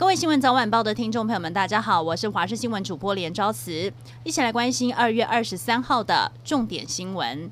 [0.00, 3.92] 各位新闻早晚报的听众朋友们，大家好，我是华视新闻主播连昭慈，
[4.24, 7.50] 一起来关心二月二十三号的重点新闻。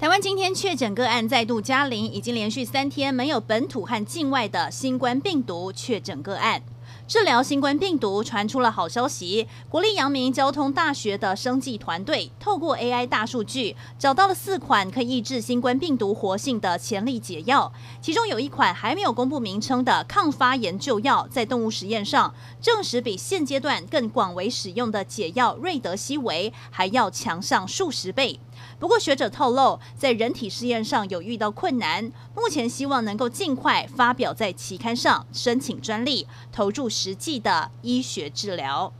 [0.00, 6.60] 台湾今天确诊个案再度加零，已经连续三天没有本土和境外的新冠病毒确诊个案。
[7.08, 28.38] 治疗新冠病毒传出了好消息，国立阳明交通大学的生技团队透过 AI 大数据，找到了四款可以抑制新冠病毒活性的潜力解药，其中有一款还没有公布名称的抗发炎旧药，在动物实验上证实比现阶段更广为使用的解药瑞德西韦还要强上数十倍。
[28.78, 38.92] 不过，学者透露，在人体试验上有遇到困难，目前希望能够尽快发表在期刊上，申请专利，投入实际的医学治疗。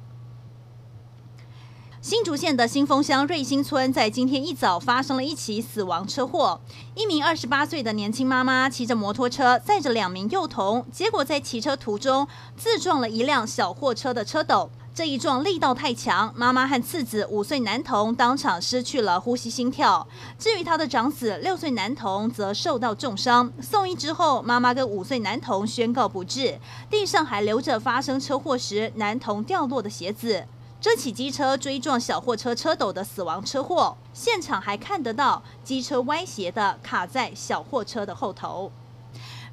[2.00, 6.60] 新竹县的新丰乡瑞兴村在今天一早发生了一起死亡车祸，
[6.94, 14.70] 一名二十八岁的年轻妈妈骑着摩托车载着两名幼童，结果在骑车途中自撞了一辆小货车的车斗。
[14.98, 20.04] 这一撞力道太强，妈妈和次子五岁男童当场失去了呼吸心跳。
[20.40, 26.58] 至于他的长子六岁男童则受到重伤，送医之后，妈妈跟五岁男童宣告不治，
[26.90, 30.44] 地上还留着发生车祸时男童掉落的鞋子。
[30.80, 38.72] 这起机车追撞小货车车斗的死亡车祸，现场还看得到机车歪斜的卡在小货车的后头。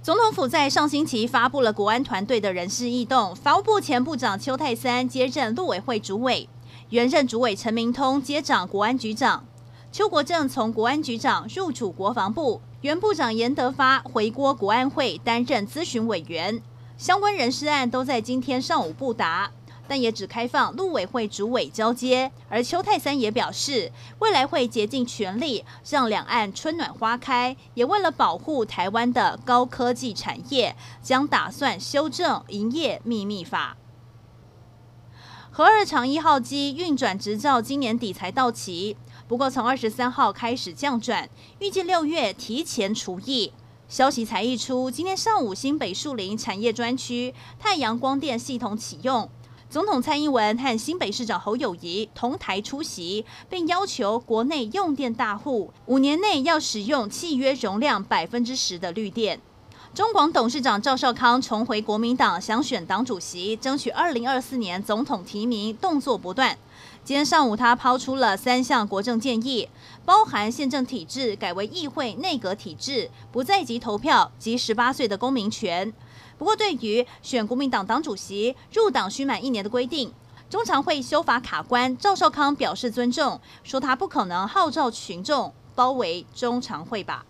[0.05, 6.47] 总统府在上星期发布了国安团队的人事异动，法务部前部长邱泰三接任陆委会主委，
[6.91, 9.43] 原任主委陈明通接掌国安局长，
[9.91, 16.61] 邱国正从国安局长入主国防部，原部长严德发回国国安会担任咨询委员，
[16.99, 19.49] 相关人事案都在今天上午布达。
[19.87, 33.77] 但也只开放陆委会主委交接，而邱泰三也表示，未来会竭尽全力让两岸春暖花开，也为了保护台湾的高科技产业，将打算修正营业秘密法。
[35.51, 38.97] 核二厂一号机运转执照今年底才到期，
[39.27, 41.29] 不过从二十三号开始降转，
[41.59, 43.53] 预计六月提前除役。
[43.87, 49.29] 消息才一出，今天上午新北树林产业专区太阳光电系统启用。
[49.75, 59.41] 总统蔡英文和新北市长侯友谊同台出席，并要求国内用电大户五年内要使用契约容量百分之十的绿电。
[59.93, 66.57] 中广董事长赵少康重回国民党，想选党主席，争取二零二四年总统提名，动作不断。
[67.03, 69.67] 今天上午，他抛出了三项国政建议，
[70.05, 75.93] 包含宪政体制改为议会内阁体制，不在籍投票及十八岁的公民权。
[76.37, 80.13] 不过，对于选国民党党主席入党需满一年的规定，
[80.49, 87.25] 中常会修法卡关，赵少康表示尊重，说他不可能号召群众包围中常会吧。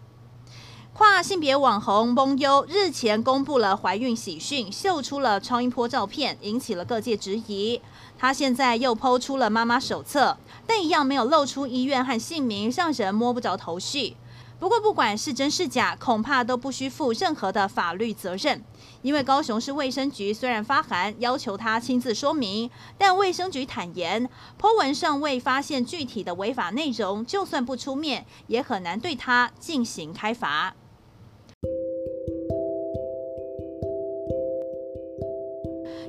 [0.94, 7.82] 跨性别网红蒙优日前公布了怀孕喜讯，秀出了超音波照片，引起了各界质疑。
[8.18, 14.16] 她现在又抛出了妈妈手册，但一样没有露出医院和姓名，让人摸不着头绪。
[14.58, 18.64] 不过，不管是真是假，恐怕都不需负任何的法律责任。
[19.02, 24.28] 因为高雄市卫生局虽然发函要求他亲自说明，但卫生局坦言
[24.60, 30.76] ，po 文尚未发现具体的违法内容，就算不出面，也很难对他进行开罚。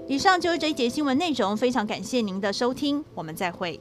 [0.09, 3.81] 以上就是这一节新闻内容，非常感谢您的收听，我们再会。